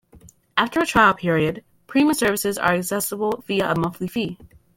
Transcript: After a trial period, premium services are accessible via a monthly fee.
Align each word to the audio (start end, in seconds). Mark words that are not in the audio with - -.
After 0.57 0.79
a 0.79 0.85
trial 0.87 1.13
period, 1.13 1.63
premium 1.85 2.15
services 2.15 2.57
are 2.57 2.71
accessible 2.73 3.43
via 3.45 3.71
a 3.73 3.79
monthly 3.79 4.07
fee. 4.07 4.39